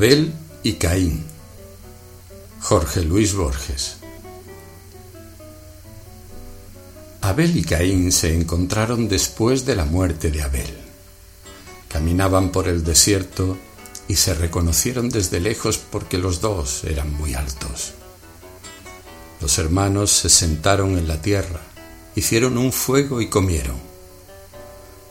Abel 0.00 0.32
y 0.62 0.72
Caín. 0.76 1.26
Jorge 2.62 3.02
Luis 3.02 3.34
Borges. 3.34 3.96
Abel 7.20 7.54
y 7.54 7.62
Caín 7.62 8.10
se 8.10 8.34
encontraron 8.34 9.10
después 9.10 9.66
de 9.66 9.76
la 9.76 9.84
muerte 9.84 10.30
de 10.30 10.40
Abel. 10.40 10.74
Caminaban 11.86 12.50
por 12.50 12.66
el 12.66 12.82
desierto 12.82 13.58
y 14.08 14.16
se 14.16 14.32
reconocieron 14.32 15.10
desde 15.10 15.38
lejos 15.38 15.76
porque 15.76 16.16
los 16.16 16.40
dos 16.40 16.84
eran 16.84 17.12
muy 17.12 17.34
altos. 17.34 17.92
Los 19.42 19.58
hermanos 19.58 20.10
se 20.12 20.30
sentaron 20.30 20.96
en 20.96 21.08
la 21.08 21.20
tierra, 21.20 21.60
hicieron 22.16 22.56
un 22.56 22.72
fuego 22.72 23.20
y 23.20 23.28
comieron. 23.28 23.76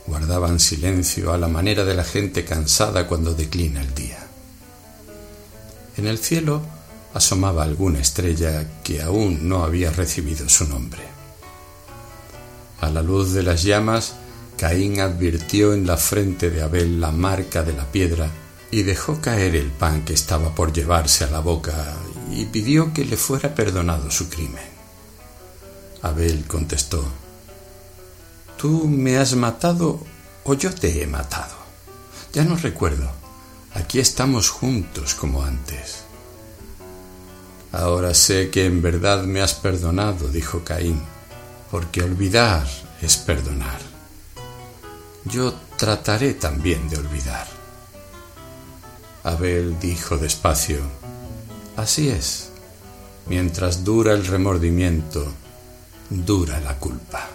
Guardaban 0.07 0.59
silencio 0.59 1.31
a 1.31 1.37
la 1.37 1.47
manera 1.47 1.85
de 1.85 1.93
la 1.93 2.03
gente 2.03 2.43
cansada 2.43 3.05
cuando 3.05 3.35
declina 3.35 3.81
el 3.81 3.93
día. 3.93 4.18
En 5.99 6.07
el 6.07 6.17
cielo 6.17 6.61
asomaba 7.13 7.63
alguna 7.63 7.99
estrella 7.99 8.65
que 8.85 9.01
aún 9.01 9.49
no 9.49 9.65
había 9.65 9.91
recibido 9.91 10.47
su 10.47 10.65
nombre. 10.65 11.01
A 12.79 12.89
la 12.89 13.01
luz 13.01 13.33
de 13.33 13.43
las 13.43 13.63
llamas, 13.63 14.13
Caín 14.57 15.01
advirtió 15.01 15.73
en 15.73 15.85
la 15.85 15.97
frente 15.97 16.51
de 16.51 16.61
Abel 16.61 17.01
la 17.01 17.11
marca 17.11 17.63
de 17.63 17.73
la 17.73 17.83
piedra 17.83 18.31
y 18.71 18.83
dejó 18.83 19.19
caer 19.19 19.57
el 19.57 19.71
pan 19.71 20.05
que 20.05 20.13
estaba 20.13 20.55
por 20.55 20.71
llevarse 20.71 21.25
a 21.25 21.31
la 21.31 21.41
boca 21.41 21.97
y 22.31 22.45
pidió 22.45 22.93
que 22.93 23.03
le 23.03 23.17
fuera 23.17 23.53
perdonado 23.53 24.09
su 24.09 24.29
crimen. 24.29 24.69
Abel 26.01 26.45
contestó, 26.47 27.03
¿Tú 28.57 28.87
me 28.87 29.17
has 29.17 29.35
matado 29.35 29.99
o 30.45 30.53
yo 30.53 30.73
te 30.73 31.03
he 31.03 31.07
matado? 31.07 31.57
Ya 32.31 32.45
no 32.45 32.55
recuerdo. 32.55 33.11
Aquí 33.73 33.99
estamos 33.99 34.49
juntos 34.49 35.13
como 35.13 35.43
antes. 35.43 36.03
Ahora 37.71 38.13
sé 38.13 38.49
que 38.49 38.65
en 38.65 38.81
verdad 38.81 39.23
me 39.23 39.41
has 39.41 39.53
perdonado, 39.53 40.27
dijo 40.27 40.63
Caín, 40.63 41.01
porque 41.69 42.01
olvidar 42.01 42.67
es 43.01 43.17
perdonar. 43.17 43.79
Yo 45.25 45.53
trataré 45.77 46.33
también 46.33 46.89
de 46.89 46.97
olvidar. 46.97 47.47
Abel 49.23 49.79
dijo 49.79 50.17
despacio, 50.17 50.79
Así 51.75 52.09
es, 52.09 52.49
mientras 53.27 53.83
dura 53.83 54.13
el 54.13 54.25
remordimiento, 54.25 55.31
dura 56.09 56.59
la 56.59 56.77
culpa. 56.77 57.29